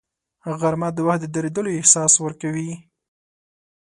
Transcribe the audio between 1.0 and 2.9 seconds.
وخت د درېدلو احساس ورکوي